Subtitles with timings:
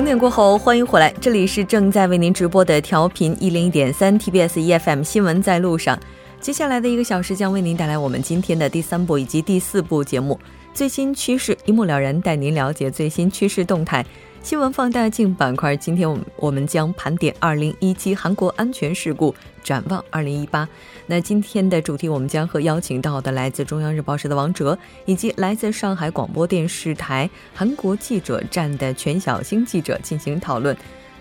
[0.00, 6.00] 整点过后，欢迎回来，这里是正在为您直播的调频一零一点三 TBS EFM 新闻在路上。
[6.40, 10.40] 接下来的一个小时将为您带来我们今天的第三部以及第四部节目，
[10.80, 14.02] 最新趋势一目了然，带您了解最新趋势动态。
[14.42, 20.66] 新闻放大镜板块，今天我们我们将盘点二零一七韩国安全事故，展望二零一八。
[21.04, 30.74] 那今天的主题，我们将和邀请到的来自中央日报社的王哲，以及来自上海广播电视台韩国记者站的全小星记者进行讨论。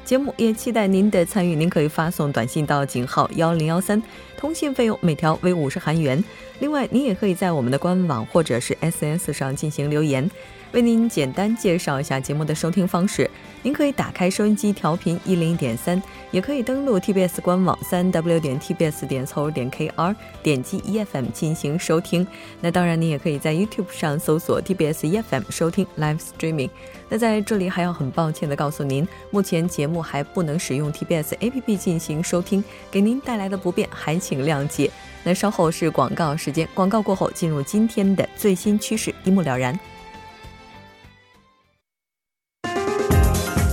[0.09, 4.01] 节目也期待您的参与，您可以发送短信到井号幺零幺三，
[4.35, 6.23] 通信费用每条为五十韩元。
[6.57, 10.27] 另外，您也可以在我们的官网或者是 SNS 上进行留言。
[10.71, 13.29] 为您简单介绍一下节目的收听方式。
[13.63, 22.25] 您可以打开收音机调频一零点三，也可以登录 TBS 官网三 W 点 TBS 点 CO 点 KR，点击 EFM 进行收听。
[22.61, 26.69] 那当然，您也可以在 YouTube 上搜索 TBS EFM 收听 Live Streaming。
[27.09, 34.89] 那在这里还要很抱歉的告诉您，目前节目还不能使用 TBS APP 进行收听，给您带来的不便还请谅解。
[35.23, 39.77] 那稍后是广告时间，广告过后进入今天的最新趋势，一目了然。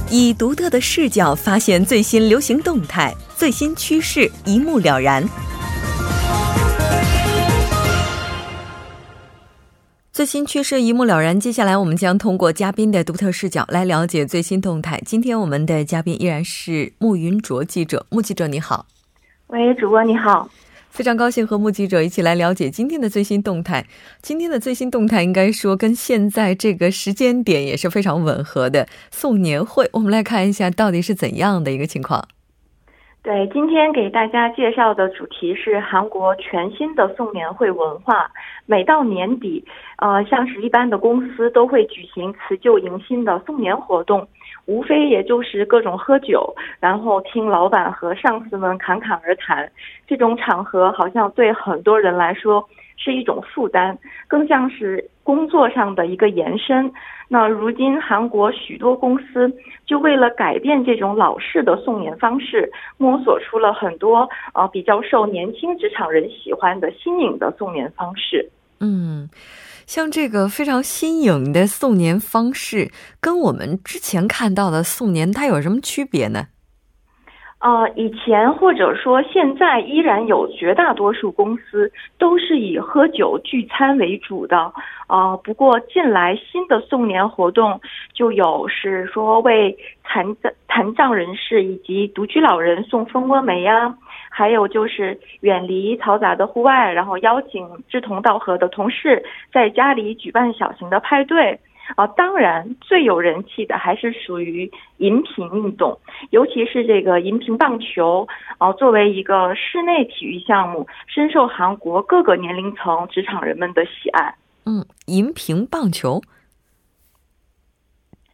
[0.09, 5.29] 以独特的视角发现最新流行动态、最新趋势，一目了然。
[10.13, 11.39] 最新趋势一目了然。
[11.39, 15.03] 接下来，我们将通过嘉宾的独特视角来了解最新动态。
[15.05, 18.07] 今天，我们的嘉宾依然是穆云卓记者。
[18.09, 18.87] 穆记者，你好。
[19.49, 20.49] 喂，主播你好。
[20.97, 23.85] 非常高兴和目击者一起来了解今天的最新动态。
[24.23, 28.87] 今天的最新动态应该说跟现在这个时间点也是非常吻合的。
[29.11, 32.27] 送年会，我们来看一下到底是怎样的一个情况。
[33.23, 38.31] 对，今天给大家介绍的主题是韩国全新的送年会文化。
[38.65, 39.63] 每到年底，
[39.99, 44.27] 呃，像是一般的公司都会举行辞旧迎新的送年活动。
[44.67, 49.71] 无非也就是各种喝酒，然后听老板和上司们侃侃而谈。
[50.07, 53.97] 这种场合好像对很多人来说是一种负担，
[54.27, 56.93] 更像是工作上的一个延伸。
[57.29, 59.53] 那如今韩国许多公司
[59.85, 68.49] 就为了改变这种老式的送年方式，摸索出了很多呃比较受年轻职场人喜欢的新颖的送年方式。
[68.81, 69.29] 嗯。
[69.87, 76.49] 像这个非常新颖的送年方式，跟我们之前看到的送年它有什么区别呢？
[77.59, 84.73] 呃，以前或者说现在依然有绝大多数公司都是以喝酒聚餐为主的。
[85.09, 87.81] 呃，不过近来新的送年活动
[88.13, 93.97] 就有是说为残障残障人士以及独居老人送蜂窝煤呀。
[94.29, 101.59] 还有就是远离嘈杂的户外，然后邀请志同道合的同事在家里举办小型的派对
[101.95, 102.07] 啊。
[102.09, 105.99] 当然，最有人气的还是属于银屏运动，
[106.31, 108.27] 尤其是这个银屏棒球
[108.59, 114.35] 啊，作为一个室内体育项目，深受韩国各个年龄层职场人们的喜爱。
[114.65, 116.21] 嗯，银屏棒球。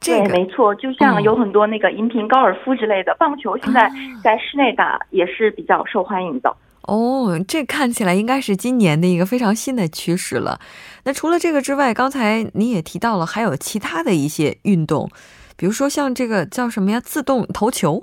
[0.04, 3.88] 对，没错，就像有很多那个银屏高尔夫之类的，棒球现在
[4.20, 6.56] 在室内打也是比较受欢迎的。
[6.88, 10.58] 哦，这看起来应该是今年的一个非常新的趋势了。
[11.04, 15.08] 那除了这个之外，刚才你也提到了还有其他的一些运动，
[15.56, 17.00] 比如说像这个叫什么呀？
[17.00, 18.02] 自动投球。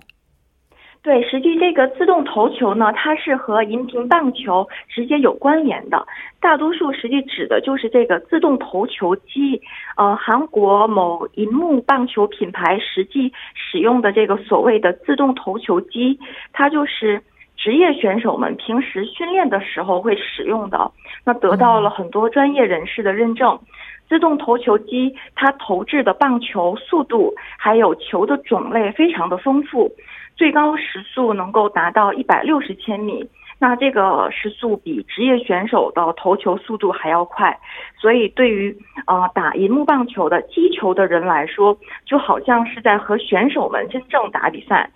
[1.01, 6.05] 对，实际这个自动投球呢，它是和银屏棒球直接有关联的。
[6.41, 9.61] 大多数实际指的就是这个自动投球机。
[9.95, 16.19] 呃，韩国某银幕棒球品牌实际使用的这个所谓的自动投球机，
[16.51, 17.21] 它就是
[17.59, 20.91] 职业选手们平时训练的时候会使用的。
[21.25, 23.59] 那得到了很多专业人士的认证。
[24.07, 29.91] 自动投球机它投掷的棒球速度还有球的种类非常的丰富。
[30.35, 33.29] 最高时速能够达到一百六十千米，
[33.59, 37.59] 那这个时速比职业选手的投球速度还要快，
[37.99, 38.75] 所以对于
[39.05, 44.89] 呃打银幕棒球的击球的人来说，就好像是在和选手们真正打比赛。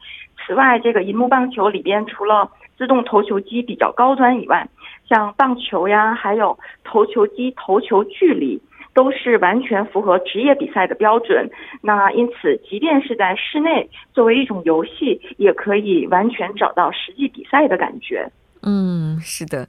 [0.46, 4.68] 此外，这个银幕棒球里边除了自动投球机比较高端以外，
[5.08, 8.62] 像棒球呀，还有投球机投球距离。
[8.96, 11.50] 都是完全符合职业比赛的标准，
[11.82, 18.32] 那因此，即便是在室内作为一种游戏，也可以完全找到实际比赛的感觉。
[18.62, 19.68] 嗯，是的，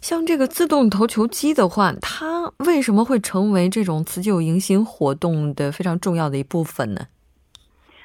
[0.00, 7.02] 像这个自动投球机的话，它为什么会成为这种辞旧迎新活动的非常重要的一部分呢？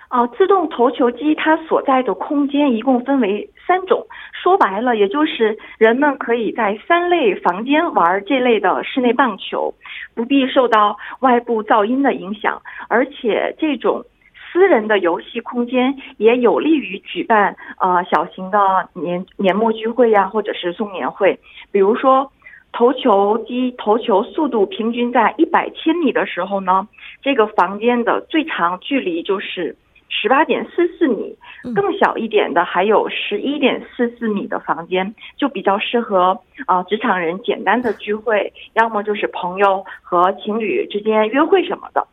[0.09, 9.73] 哦，自动投球机它所在的空间一共分为三种，说白了，也就是人们可以在三类房间玩这类的室内棒球，
[10.15, 14.05] 不必受到外部噪音的影响，而且这种
[14.51, 18.57] 私人的游戏空间，也有利于举办呃小型的
[18.93, 21.37] 年年末聚会呀，或者是送年会。
[21.73, 22.31] 比如说，
[22.71, 26.87] 投球机投球速度平均在一百千米的时候呢，
[27.21, 29.75] 这个房间的最长距离就是
[30.09, 31.37] 十八点四四米，
[31.75, 42.07] 更小一点的还有十一点四四米的房间，就比较适合啊职场人简单的聚会，要么就是朋友和情侣之间约会什么的。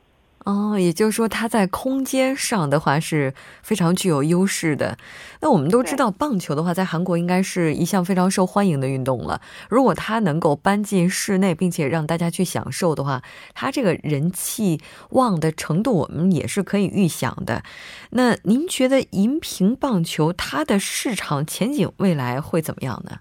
[0.45, 3.33] 哦，也就是说，它在空间上的话是
[3.63, 4.99] 非常具有优势的。
[5.41, 9.41] 那我们都知道，棒球的话，在韩国应该是一项非常受欢迎的运动了。
[9.71, 13.23] 如果它能够搬进室内，并且让大家去享受的话，
[13.55, 17.63] 它这个人气旺的程度，我们也是可以预想的。
[18.11, 23.21] 那您觉得银屏棒球它的市场前景未来会怎么样呢？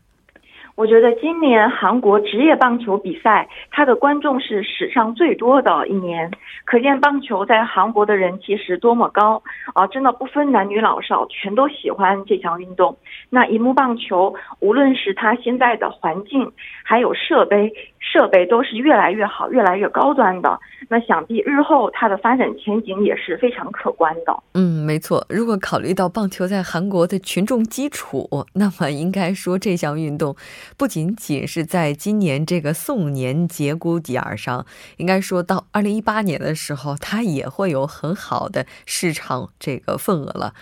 [0.76, 6.32] 我觉得今年韩国职业棒球比赛，它的观众是史上最多的一年，
[6.66, 9.44] 可见棒球在韩国的人气是多么高
[9.76, 9.86] 啊！
[9.86, 12.98] 真的不分男女老少，全都喜欢这项运动。
[13.30, 16.52] 那银幕棒球，无论是它现在的环境，
[16.84, 17.72] 还有设备。
[18.04, 20.60] 设备都是越来越好、越来越高端的，
[20.90, 24.44] 那想必日后它的发展前景也是非常可观的。
[24.54, 25.26] 嗯，没错。
[25.30, 30.36] 如果考虑到棒球在韩国的群众基础，那么应该说这项运动
[30.78, 34.66] 不仅仅是在今年这个宋年节骨眼儿上，
[34.98, 40.54] 应该说到二零一八年的时候，它也会有很好的市场这个份额了。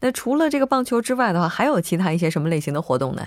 [0.00, 3.26] 那除了这个棒球之外的话，还有其他一些什么类型的活动呢？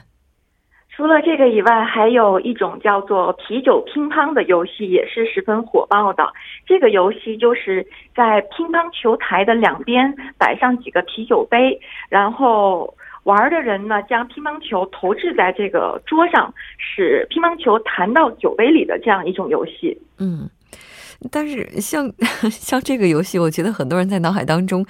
[1.00, 6.28] 除了这个以外，还有一种叫做啤酒乒乓的游戏，也是十分火爆的。
[6.66, 11.80] 这个游戏就是在乒乓球台的两边摆上几个啤酒杯，
[12.10, 12.94] 然后
[13.24, 19.98] 玩的人呢将乒乓球投掷在这个桌上，使乒乓球弹到酒杯里的这样一种游戏。
[20.20, 20.50] 嗯。
[21.32, 22.12] 但是像
[22.50, 24.86] 像这个游戏，我觉得很多人在脑海当中，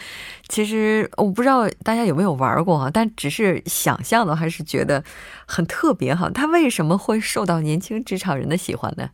[0.47, 5.03] 其实我不知道大家有没有玩过啊，但只是想象的还是觉得
[5.47, 6.29] 很特别哈。
[6.33, 9.09] 它为什么会受到年轻职场人的喜欢呢？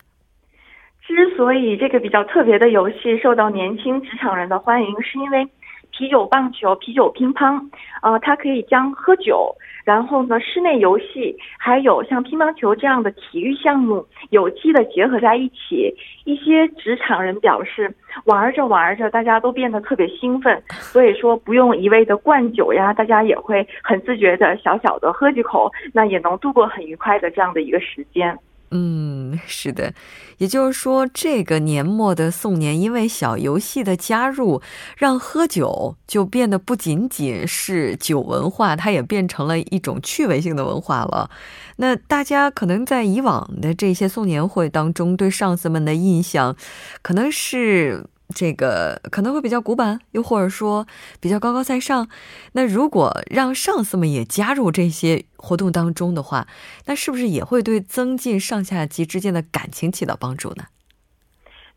[1.08, 5.48] 之所以这个比较特别的游戏受到年轻职场人的欢迎，是因为
[5.98, 7.62] 啤酒棒球、啤酒乒乓，
[8.02, 9.56] 呃，它可以将喝酒。
[9.86, 15.94] 然后呢，室内游戏还有像乒乓球这样的体育项目有机的结合在一起。
[16.26, 17.94] 一些职场人表示，
[18.26, 28.36] 玩着玩着，大家都变得特别兴奋，所以说不用一味的灌酒呀，大家也会很自觉的小小的喝几口，那也能度过很愉快的这样的一个时间。
[28.78, 29.94] 嗯，是的，
[30.38, 34.62] 也就是说，这个年末的送年，因为小游戏的加入，
[34.98, 41.30] 让喝酒就变得不仅仅是酒文化，它也变成了一种趣味性的文化了。
[41.78, 46.58] 那大家可能在以往的这些送年会当中，对上司们的印象，
[47.02, 48.04] 可能是。
[48.34, 50.88] 这个可能会比较古板，又或者说
[51.20, 52.08] 比较高高在上。
[52.54, 56.48] 那如果让上司们也加入这些活动当中的话，
[56.86, 60.64] 那是不是也会对增进上下级之间的感情起到帮助呢？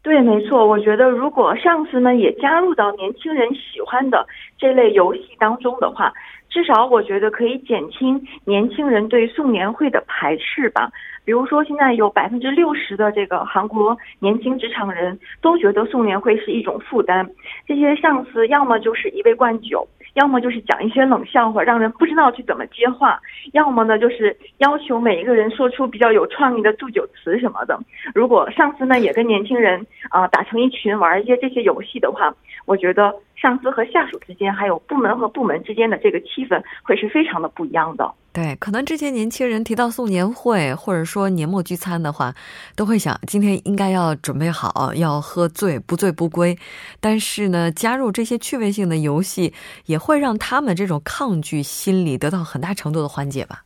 [0.00, 0.66] 对，没错。
[0.66, 6.12] 我觉得如果上司们也加入到年轻人喜欢的这类游戏当中的话，
[6.48, 10.90] 至少我觉得可以减轻年轻人对送年会的排斥吧。
[11.24, 17.28] 比如说，现在有百分之六十的这个韩国年轻职场人都觉得送年会是一种负担。
[17.66, 23.20] 这些上司要么就是一味灌酒，要么就是讲一些冷笑话，让人不知道去怎么接话；
[23.52, 27.78] 要么呢，就是要求每一个人说出比较有创意的祝酒词什么的。
[28.14, 33.14] 如果上司呢也跟年轻人啊打成一群玩一些这些游戏的话，我觉得。
[33.40, 38.12] 上司和下属之间，还有部门和部门之间的这个气氛，会是非常的不一样的。
[38.32, 42.34] 对，可能之前年轻人提到送年会或者说年末聚餐的话，
[42.76, 46.56] 都会想今天应该要准备好，要喝醉不醉不归。
[47.00, 49.54] 但是呢，加入这些趣味性的游戏，
[49.86, 53.62] 也会让他们这种抗拒心理得到很大程度的缓解吧。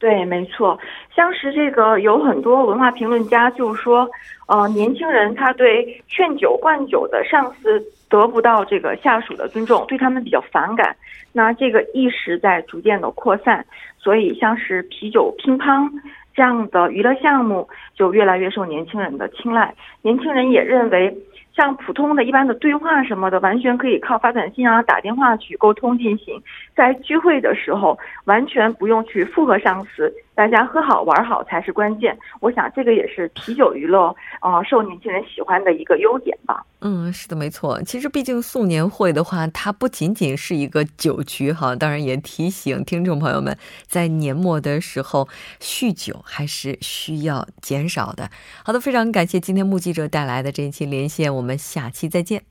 [0.00, 0.78] 对，没错，
[1.14, 4.08] 像是这个有很多文化评论家就说，
[4.46, 10.96] 呃，年轻人他对劝酒灌酒的上司得不到这个下属的尊重，对他们比较反感。
[11.32, 13.64] 那这个意识在逐渐的扩散，
[13.98, 15.90] 所以像是啤酒乒乓
[16.34, 19.74] 这样的娱乐项目就越来越受年轻人的青睐。
[20.02, 21.16] 年轻人也认为。
[21.56, 26.40] 像普通的一般的对话什么的，完全可以靠发短信啊、打电话去沟通进行。
[26.78, 30.14] 在聚会的时候，完全不用去附和上司。
[30.36, 36.64] 大家喝好玩好才是关键，我想这个也是啤酒娱乐啊受年轻人喜欢的一个优点吧。
[36.80, 37.82] 嗯，是的，没错。
[37.82, 43.58] 其实毕竟送年会的话，它不仅仅是一个酒局哈，当然也提醒听众朋友们，
[43.88, 45.26] 在年末的时候
[45.58, 48.30] 酗酒还是需要减少的。
[48.64, 52.44] 好的，非常感谢今天目击者带来的这一期连线，我们下期再见。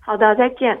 [0.00, 0.80] 好的，再见。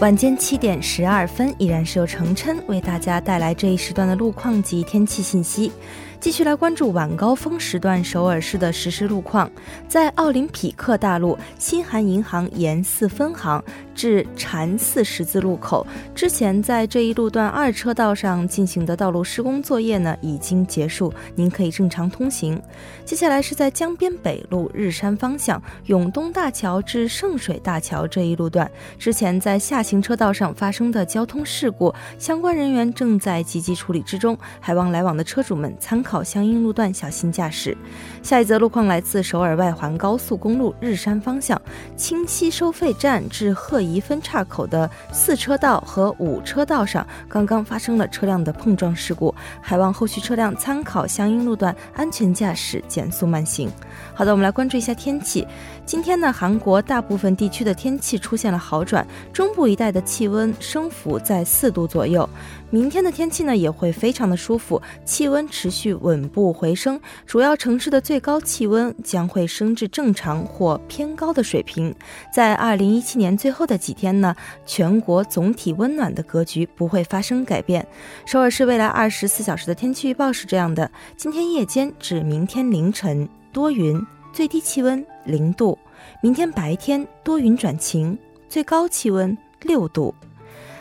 [0.00, 5.72] 晚间七点十二分，依然是由程琛为大家带来这一时段的路况及天气信息。
[6.20, 9.50] 继续来关注晚高峰时段首尔市的实时路况。
[9.88, 13.62] 在奥林匹克大路新韩银行沿四分行
[13.98, 22.62] 至禅寺十字路口之前，在这一路段二车道上进行的道路施工作业呢已经结束，您可以正常通行。
[23.04, 36.22] 接下来是在江边北路日山方向永东大桥至圣水大桥这一路段，之前在下行车道上发生的交通事故，相关人员正在积极处理之中，还望来往的车主们参考。
[36.28, 37.74] 相应路段小心驾驶。
[38.22, 41.58] 下一则路况来自首尔外环高速公路日山方向
[41.96, 53.70] 清溪收费站至鹤宜分岔口的四车道和五车道上，刚刚发生了车辆的碰撞事故，还望后续车辆参考相应路段安全驾驶，减速慢行。
[54.18, 55.46] 好的，我们来关注一下天气。
[55.86, 62.28] 今天呢，韩国大部分地区的天气出现了好转，中部一带的气温升幅在四度左右。
[62.68, 71.94] 明天的天气呢也会非常的舒服，气温持续稳步回升，主要城市的最高气温将会升至正常或偏高的水平。
[72.34, 74.34] 在二零一七年最后的几天呢，
[74.66, 77.86] 全国总体温暖的格局不会发生改变。
[78.26, 83.28] 首尔市未来二十四小时的天气预报是这样的：今天夜间至明天凌晨
[83.58, 84.00] 多云，
[84.32, 85.76] 最低气温零度；
[86.22, 88.16] 明天白天多云转晴，
[88.48, 90.14] 最高气温六度。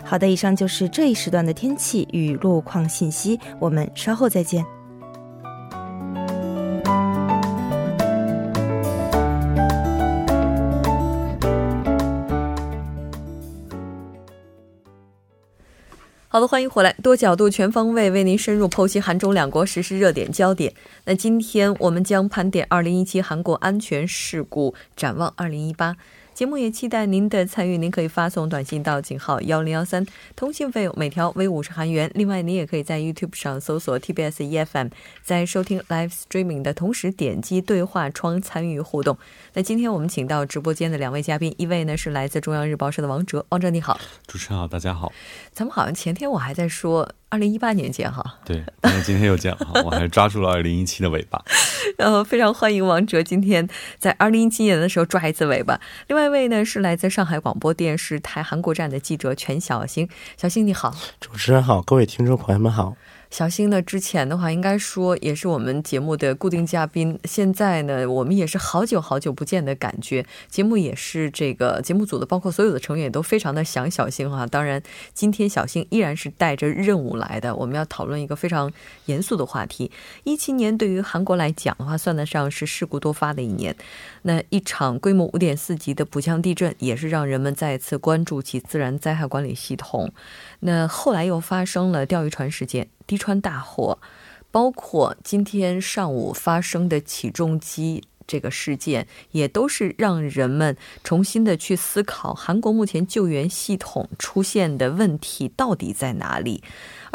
[0.04, 4.64] 好的，以上就是这一时段的天气与路况信息，我们稍后再见。
[16.30, 20.74] 好的，欢迎回来，多角度、全方位为您深入剖析韩中两国实时热点焦点。
[21.06, 25.96] 那今天我们将盘点二零一七韩国安全事故，展望二零一八。
[26.38, 32.12] 节目也期待您的参与，您可以发送短信到井号幺零幺三，通信费用每条为五十韩元。
[32.14, 34.90] 另外，您也可以在 YouTube 上搜索 TBS EFM，
[35.24, 39.18] 在收听 Live Streaming 的同时点击对话窗参与互动。
[39.54, 45.12] 那今天我们请到直播间的两位嘉宾，一位呢是来自中央日报社的王哲，王哲你好，主持人好，大家好。
[45.52, 47.16] 咱们好像前天我还在说。
[47.30, 51.44] 二零一八年见哈，对，但是今天又见哈，我还是抓住了二零一七的尾巴。
[51.98, 53.68] 然后非常欢迎王哲今天
[53.98, 55.80] 在二零一七年的时候抓一次尾巴。
[56.08, 60.08] 另外一位呢是来自上海广播电视台韩国站的记者全小星，
[60.38, 62.96] 小星你好，主持人好，各位听众朋友们好。
[63.30, 63.82] 小新呢？
[63.82, 67.20] 之前的话，应该说也是我们节目的固定嘉宾。
[67.26, 70.26] 现在呢，我们也是好久好久不见的感觉。
[70.50, 74.48] 节目也是这个节目组的，包括所有的成员也都非常的想小新哈。
[74.48, 74.82] 当然，
[75.14, 77.54] 今天小新依然是带着任务来的。
[77.56, 78.72] 我们要讨论一个非常
[79.06, 79.92] 严肃的话题。
[80.24, 83.76] 一七年对于韩国来讲的话，算得上是事故多发的一年。
[84.24, 90.12] 那一场规模五点四级的浦江地震，也是让人们再次关注起自然灾害管理系统。
[90.62, 92.88] 那后来又发生了钓鱼船事件。
[93.08, 93.98] 滴川大火，
[94.52, 106.62] 包括今天上午发生的起重机这个事件，也都是让人们重新的去思考韩国目前救援系统出现的问题到底在哪里。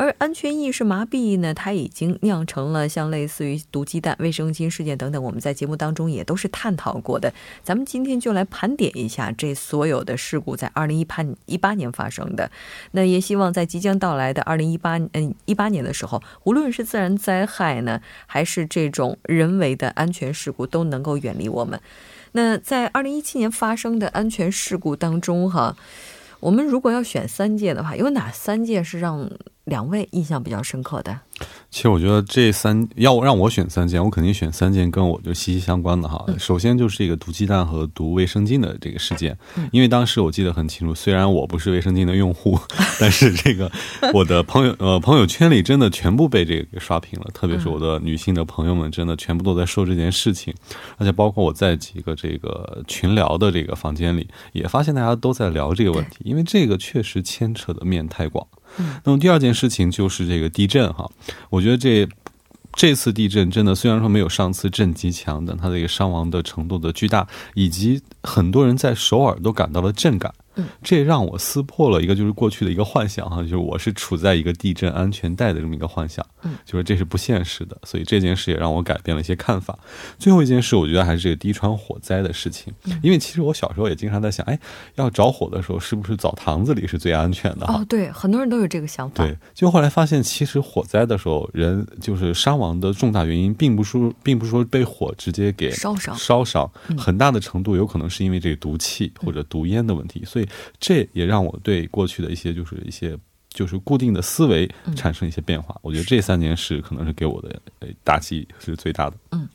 [0.02, 7.32] 而安全意识麻痹呢，它已经酿成了像类似于毒鸡蛋、卫生巾事件等等，我们在节目当中也都是探讨过的。
[7.62, 12.50] 咱们今天就来盘点一下这所有的事故在二零一八一八年发生的。
[12.90, 21.80] 那也希望在即将到来的二零一八嗯一八年的时候，无论是自然灾害呢，还是这种人为的安全事故，都能够远离我们。
[22.32, 25.76] 那在二零一七年发生的安全事故当中，哈，
[26.40, 29.30] 我们如果要选三件的话，有哪三件是让？
[29.64, 31.18] 两位印象比较深刻的。
[31.70, 36.24] 其实我觉得这三要让我选三件，我肯定选三件跟我就息息相关的哈。
[36.38, 39.36] 首先就是这个毒鸡蛋和毒卫生巾的这个事件，
[39.72, 42.58] 因为当时我记得很清楚，虽然我不是卫生巾的用户，
[43.00, 43.70] 但是这个
[44.12, 50.54] 我的朋友呃朋友圈里真的全部被这个给刷屏了，特别是我的女性的朋友们，真的全部都在说这件事情，
[50.98, 58.46] 而且包括我在几个这个群聊的这个房间里，也发现大家都在聊这个问题，因为这个确实牵扯的面太广。
[59.04, 61.10] 那么第二件事情就是这个地震哈，
[61.50, 62.08] 我觉得这
[62.74, 70.32] 这次地震真的虽然说没有上次震级强，但它这个伤亡的程度的巨大，以及很多人在首尔都感到了震感。
[70.56, 79.78] 嗯，这让我撕破了一个就是过去的一个幻想哈，就是我是处在一个地震安全带的这么一个幻想，嗯，就是这是不现实的，所以这件事也让我改变了一些看法。
[80.18, 84.58] 最后一件事，我觉得还是这个滴川火灾的事情，因为其实我小时候也经常在想，哎，
[84.96, 87.66] 要着火的时候是不是澡堂子里是最安全的？
[87.66, 89.24] 哦，对，很多人都有这个想法。
[89.24, 100.41] 对，就后来发现，其实火灾的时候，人就是伤亡的重大原因，并不是，并不是说被火直接给烧伤，烧伤，很大的程度有可能是因为这个毒气或者毒烟的问题，所以
[100.78, 103.18] 这也让我对过去的一些就是一些
[103.48, 105.78] 就是固定的思维产生一些变化。
[105.82, 107.60] 我觉得这三年是可能是给我的
[108.02, 109.16] 打击是最大的。
[109.32, 109.48] 嗯，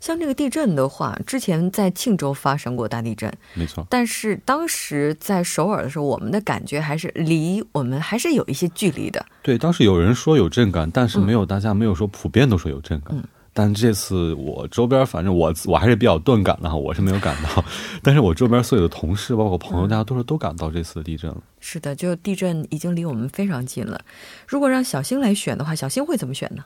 [0.00, 3.86] 像这个地震的话，之前在庆州发生过大地震，没错。
[3.90, 9.24] 但是当时在首尔的时候，我们的感觉还是离我们还是有一些距离的。
[9.42, 13.16] 对，当时有人说有震感，但是没有大家没有说普遍都说有震感。
[13.52, 17.64] 但这次我周边，反正我我还是比较钝感的哈，我是没有感到。
[18.02, 21.36] 但是我周边所有的同事，包括朋友，大家都是都感到这次的地震了。
[21.62, 24.00] 是的，就地震已经离我们非常近了。
[24.46, 26.64] 如果让小星来选的话，小星会怎么选呢？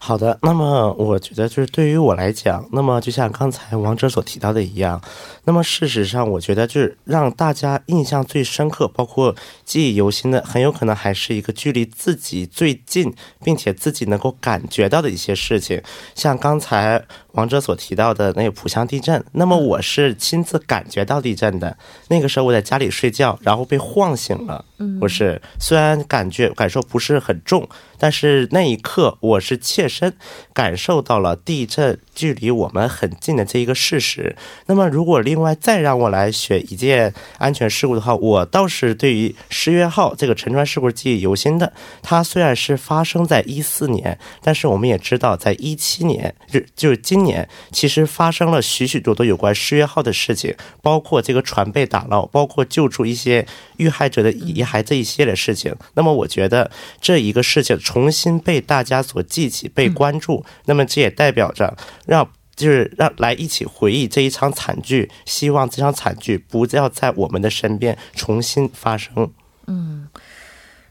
[0.00, 5.00] 好的，那么我觉得就是对于我来讲，那么就像刚才王者所提到的一样，
[5.44, 9.32] 那么事实上，我觉得就是让大家印象最深刻，包括
[9.64, 15.80] 记忆犹新的，很有可能还是一个距离自己最近，并且自己能够感觉到的一些事情，
[16.22, 17.04] 像刚才。
[17.32, 21.76] 王者所提到的那个浦项地震，那么我是亲自感觉到地震的。
[22.08, 24.64] 那个时候我在家里睡觉，然后被晃醒了。
[24.98, 27.68] 不是虽然感觉感受不是很重。
[27.98, 30.12] 但是那一刻，我是切身
[30.52, 34.34] 感受到了地震距离我们很近的这一个事实。
[34.66, 41.72] 那么，如果另外再让我来选一件安全事故的话，我倒是对于十月号这个沉船事故记忆犹新的。
[42.02, 55.74] 它虽然是发生在一四年，但是我们也知道，在一七年，就就是今年，其实发生了许许多多有关失约号的事情，包括这个船被打捞，包括救助一些遇害者的遗骸这一系列事情。
[55.94, 57.78] 那么，我觉得这一个事情。
[57.78, 69.32] 重新被大家所记起、被关注，那么这也代表着让就是让来一起回忆这一场惨剧，希望这场惨剧不要在我们的身边重新发生。
[69.66, 70.08] 嗯，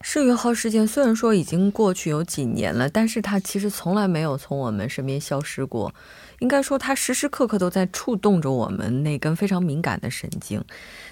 [0.01, 5.93] 世越号事件虽然说已经过去有几年了，但是它其实从来没有从我们身边消失过。
[6.41, 10.63] 应该说，它时时刻刻都在触动着我们那根非常敏感的神经。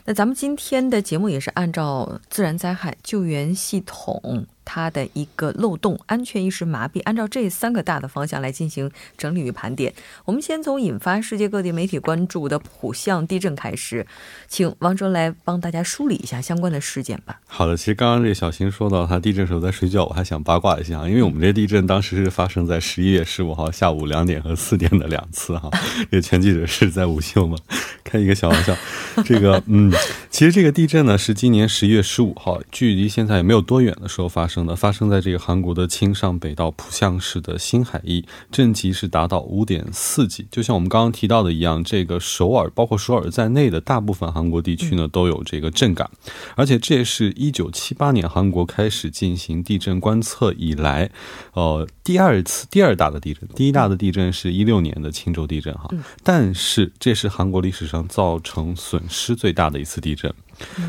[0.03, 4.45] 那咱们今天的节目也是按照自然灾害救援系统。
[4.71, 9.91] 它的一个漏洞、安全意识麻痹，按照这三个大的方向来进行整理与盘点。
[10.25, 14.05] 我们先从引发世界各地媒体关注的浦项地震开始，
[14.47, 17.39] 请王哲来帮大家梳理一下相关的事件吧。
[17.47, 25.71] 好的，其实刚刚这小新说到他地震时候在睡觉，我还想八卦一下，因为我们这地震当时是发生在十一月十五号下午两点和四点的两次哈。
[26.11, 27.57] 这个全记者是在午休吗？
[28.03, 28.75] 开一个小玩笑。
[29.25, 29.91] 这个嗯，
[30.29, 34.58] 其实这个地震呢是今年十一月十五号，距离现在也没有多远的时候发生。
[34.75, 40.47] 发生在这个韩国的青上北道浦项市的新海邑，震级是达到五点四级。
[40.49, 46.09] 就像我们刚刚提到的一样，这个首尔，包括首尔在内的大部分韩国地区呢，都有这个震感。
[46.55, 51.09] 而且这也是一九七八年韩国开始进行地震观测以来，
[51.53, 53.47] 呃，第二次第二大的地震。
[53.55, 55.89] 第一大的地震是一六年的青州地震哈，
[56.23, 60.33] 但是这是韩国历史上造成损失最大的一次地震。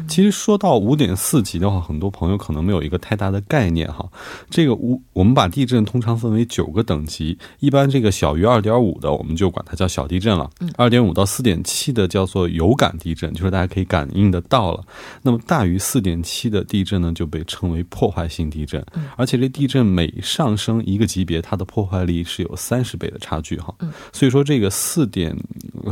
[0.09, 4.05] 其实说到五点四级的话，很多朋友可能没有一个太大的概念哈。
[4.51, 10.51] 这个五，我们把地震通常分为九个等级，一般这个小于二点五的，我们就管它叫小地震了。
[10.77, 14.83] 二点五到四点七的叫做有感地震，就是大家可以感应得到了。
[15.23, 18.85] 那么大于四点七的地震呢，就被称为破坏性地震。
[19.17, 23.73] 而且这地震每上升一个级别，它的破坏力是有三十倍的差距哈。
[24.13, 25.37] 所以说这个四点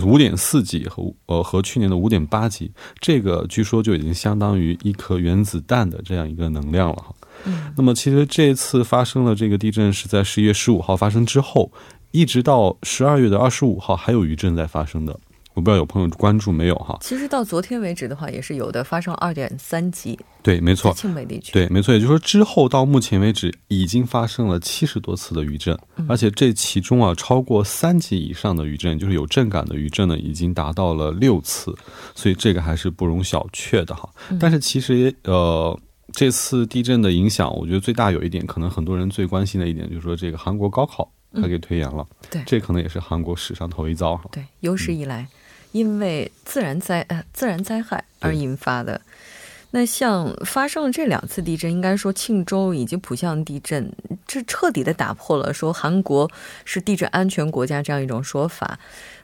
[0.05, 2.69] 五点四级和呃和去年的五点八级，
[3.01, 3.63] 这个据。
[3.68, 7.15] 说就已经相当于一颗原子弹的这样一个能量了哈。
[7.45, 11.71] 嗯，那么其实这次发生了这个地震是在十一月十五号发生之后，
[12.11, 15.19] 一直到十二月的二十五号还有余震在发生的。
[15.59, 16.97] 我不知道有朋友关注没有哈？
[17.01, 20.17] 其实到昨天为止的话，也是有的发生二点三级。
[20.41, 21.51] 对，没错，庆北地区。
[21.53, 21.93] 对，没错。
[21.93, 25.77] 也就是说，之后到目前为止，已经发生了七十多次的余震，
[26.09, 31.75] 而且这其中啊，超过三级以上的余震，就是有震感的余震呢，已经达到了六次。
[32.15, 34.09] 所以这个还是不容小觑的哈。
[34.39, 35.77] 但是其实呃，
[36.13, 42.07] 这次地震的影响，我觉得最大有一点，可能很多人最关心的一点，就是说这个韩国高考它给推延了。
[42.31, 44.27] 对，这可能也是韩国史上头一遭哈。
[44.31, 45.27] 对，有史以来。
[45.73, 49.01] 因为自然灾呃自然灾害而引发的，
[49.71, 53.93] 那像发生了这两次地震，应该说庆州以及浦项地震，
[54.27, 56.31] 这彻底的打破了说韩国
[56.65, 58.79] 是地震安全国家这样一种说法。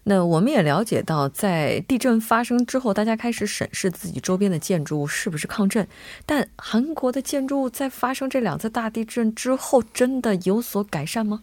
[0.05, 5.87] 那我们也了解到，在地震发生之后，大家开始审视自己周边的建筑物是不是抗震。
[6.27, 11.41] 但韩国的建筑物在发生这两次大地震之后，真的有所改善吗？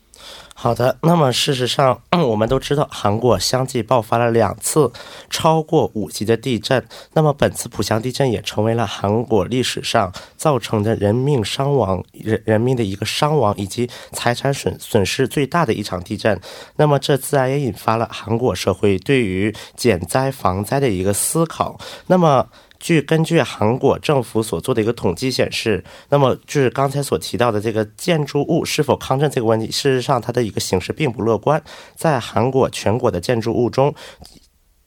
[0.54, 4.92] 好的，那么事实上，我们都知道，韩国相继爆发了两次
[5.30, 6.86] 超过五级的地震。
[7.14, 16.40] 那么本次浦项地震也成为了韩国历史上造成的人命伤亡、人人命的一个伤亡以及财产损损失最大的一场地震。
[16.76, 21.80] 那么这自然也引发了韩国社会对于减灾防灾的一个思考。
[22.08, 22.48] 那么。
[22.84, 31.62] 据根据韩国政府所做的一个统计显示，那么就是刚才所提到的这个建筑物是否抗震这个问题，事实上它的一个形势并不乐观。
[31.96, 33.94] 在韩国全国的建筑物中，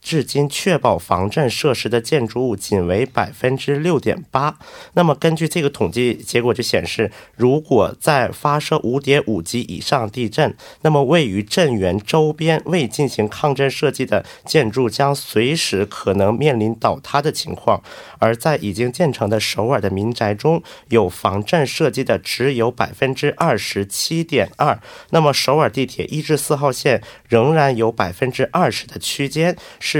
[0.04, 4.58] 至今确保防震设施的建筑物仅为百分之六点八。
[4.92, 17.82] 那么根据这个统计结果就显示，如果在发生五点五级以上地震，那么位于震源周边未进行抗震设计的建筑将随时可能面临倒塌的情况。
[18.18, 24.78] 而在已经建成的首尔的民宅中，有防震设计的只有百分之二十七点二。
[25.10, 29.56] 那么首尔地铁一至四号线仍然有百分之二十的区间。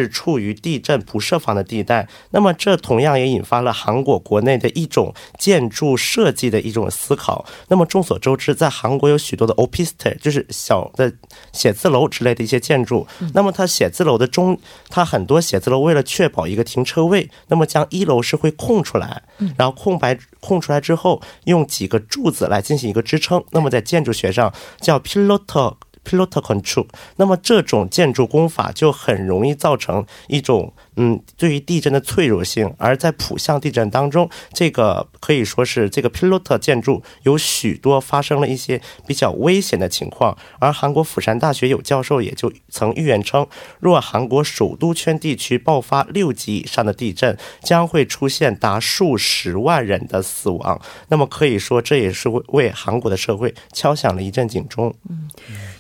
[0.09, 7.44] 处于地震不设防的地带，那么这同样也引发了韩国国内的一种建筑设计的一种思考。
[7.68, 11.12] 那么众所周知，在韩国有许多的 office，就是小的
[11.52, 13.07] 写字楼之类的一些建筑。
[13.33, 19.22] 那么它写字楼的中，它很多写字楼为了确保一个停车位，那么将一楼是会空出来，
[19.57, 23.42] 然后空白空出来之后，用几个柱子来进行一个支撑。
[23.50, 25.74] 那么在建筑学上叫 pilot。
[26.05, 26.87] Pilot control，
[27.17, 30.73] 那么这种建筑工法就很容易造成一种。
[30.97, 40.38] 嗯，对于地震的脆弱性，而在浦项地震当中，这个可以说是这个 pilot 建筑有许多发生了一些比较危险的情况。
[40.61, 43.45] 而韩国釜山大学有教授也就曾预言称，
[43.81, 50.81] 若韩国首都圈地区爆发六级以上的地震，将会出现达数十万人的死亡。
[51.09, 54.95] 那么可以说，这也是为为韩国的社会敲响了一阵警钟。
[55.11, 55.29] 嗯，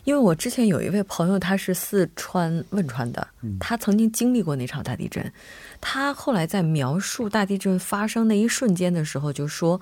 [0.04, 3.26] 因为我之前有一位朋友，他是四川汶川的，
[3.58, 5.08] 他曾经经历过那场大地。
[5.08, 5.32] 震，
[5.80, 9.80] 他后来在描述大地震发生那一瞬间的时候，就说，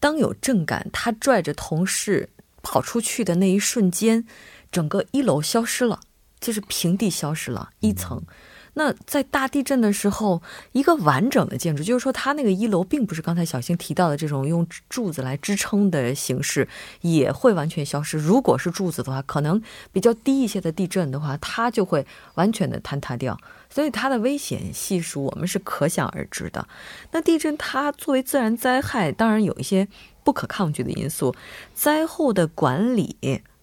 [0.00, 2.28] 当有震感，他拽着同事
[2.62, 4.26] 跑出去的那一瞬间，
[4.70, 6.00] 整个一楼消失了，
[6.40, 8.22] 就是平地消失了一层。
[8.78, 16.68] 那在大地震的时候，一个完整的建筑，就是说它那个一楼并不是刚才小新提到的这种用柱子来支撑的形式，
[17.00, 18.18] 也会完全消失。
[18.18, 19.62] 如果是柱子的话，可能
[19.92, 23.38] 比较低一些的地震的话，它就会完全的坍塌掉。
[23.70, 26.68] 所以它的危险系数我们是可想而知的。
[27.12, 29.88] 那地震它作为自然灾害，当然有一些
[30.22, 31.34] 不可抗拒的因素，
[31.74, 33.16] 灾后的管理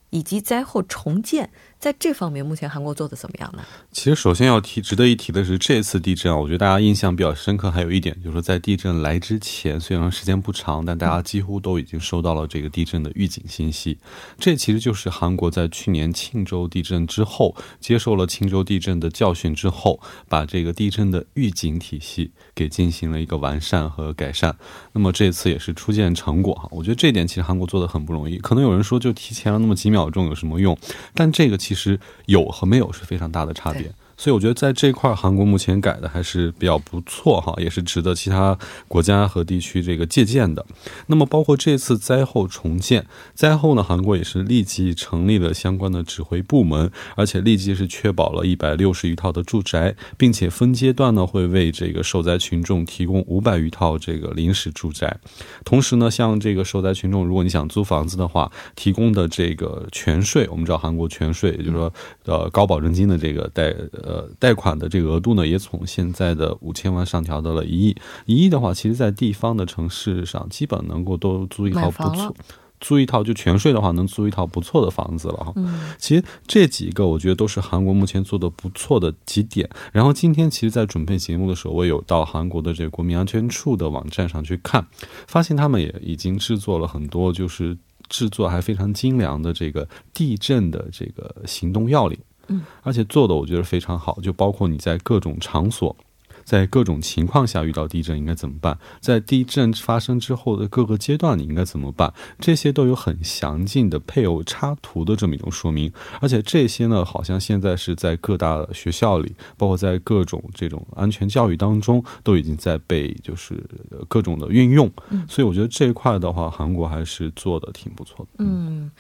[0.10, 1.52] 以及灾后重建。
[1.84, 3.62] 在这方面，目前韩国做的怎么样呢？
[3.92, 7.70] 其实，首先要提，值得一提的是，这次地震啊，我觉得大家印象比较深刻。
[7.70, 13.98] 还有一点就是说，在地震来之前，虽然时间不长，但大家几乎都已经收到了这个地震的预警信息。
[14.40, 24.56] 这其实就是韩国在去年庆州地震之后，接受了庆州地震的教训之后，把这个地震的预警体系给进行了一个完善和改善。
[24.94, 26.66] 那么这次也是初见成果哈。
[26.72, 28.38] 我觉得这点其实韩国做的很不容易。
[28.38, 30.78] 可能有人说，就提前了那么几秒钟有什么用？
[31.14, 33.92] 但这个其其实有和没有是非常大的差别。
[34.24, 38.58] 所以我觉得在这块，韩国目前改的还是比较不错哈，也是值得其他
[38.88, 40.66] 国家和地区这个借鉴的。
[41.08, 55.20] 那么包括这次灾后重建，灾后呢，韩国也是立即成立了相关的指挥部门，而且立即是确保了一百六十余套的住宅，并且分阶段呢会为这个受灾群众提供五百余套这个临时住宅。
[55.66, 63.76] 同时呢，像这个受灾群众，如果你想租房子的话，提供的这个全税，我们知道韩国全税，也就是说呃高保证金的这个贷。
[64.13, 67.96] 呃，贷款的这个额度呢，也从现在的五千万上调到了一亿。
[68.26, 72.36] 一亿的话，其实，在地方的城市上，基本能够都租一套不错，
[72.80, 75.54] 租一套就全税的话，能租一套不错的房子了哈。
[75.56, 79.70] 嗯，其实这几个我觉得都是韩国目前做的不错的几点。
[79.92, 84.86] 然后今天其实，在准备节目的时候，我有到韩国的这个国民安全处的网站上去看，
[85.28, 87.78] 发现他们也已经制作了很多，就是
[88.10, 92.20] 制作还非常精良的这个地震的这个行动要领。
[92.48, 95.96] 嗯，而且做的我觉得非常好，就包括你在各种场所，
[96.44, 105.90] 在各种情况下遇到地震应该怎么办，在地震发生之后的各个阶段你应该怎么办，这些都有很详尽的配偶插图的这么一种说明。
[106.20, 113.64] 而且这些呢，好像现在是在各大学校里，包括在各种这种安全教育当中，都已经在被就是
[114.10, 114.92] 各种的运用。
[115.30, 118.44] 所以我觉得这一块的话，韩国还是做的挺不错的。
[118.44, 118.92] 嗯。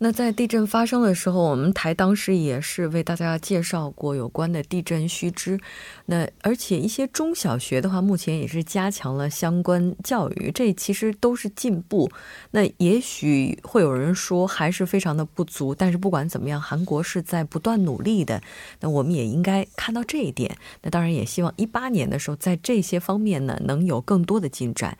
[0.00, 5.58] 那在地震发生的时候，我们台当时也是为大家介绍过有关的地震须知。
[6.06, 12.08] 那而且一些中小学的话，目前也是加强了相关教育，这其实都是进步。
[12.52, 18.40] 那也许会有人说还是非常的不足，但是不管怎么样，韩国是在不断努力的。
[18.78, 20.56] 那我们也应该看到这一点。
[20.82, 24.96] 那当然也希望一八年的时候，在这些方面呢，能有更多的进展。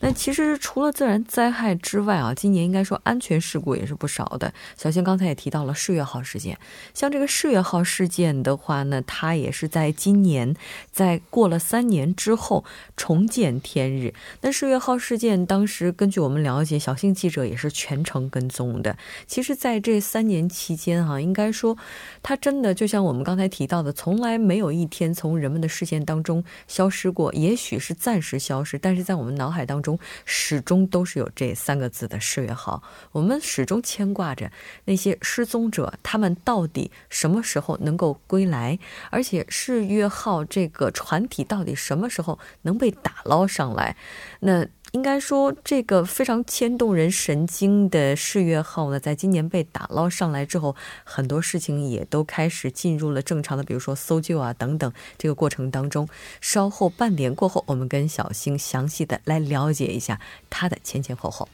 [0.00, 4.52] 那其实除了自然灾害之外啊，今年应该说安全事故也是不少的。
[4.76, 6.58] 小新刚才也提到了世越号事件，
[6.94, 10.54] 像这个世越号事件的话呢，它也是在今年
[10.90, 12.64] 在过了三年之后
[12.96, 14.14] 重见天日。
[14.40, 18.96] 那世越号事件当时根据我们了解，小新记者也是全程跟踪的。
[19.26, 21.76] 其实，在这三年期间哈，应该说
[22.22, 27.32] 它真的就像我们刚才提到的，从来没有一天从人们的视线当中消失过。
[27.34, 29.98] 也许是暂时消失，但是在我们脑海当中。
[30.24, 34.50] 始终都是有这三个字的世越号，我们始终牵挂挂着
[34.84, 38.78] 那些失踪者，他们到底什么时候能够归来？
[39.10, 43.96] 而且世越号这个船体到底什么时候能被打捞上来？
[44.40, 44.66] 那。
[44.92, 56.08] 应该说，这个非常牵动人神经的世越号呢，在今年被打捞上来之后，很多事情也都开始进入了正常的，比如说搜救啊等等这个过程当中。
[56.40, 61.46] 稍后半点过后，我们跟小星详细的来了解一下它的前前后后。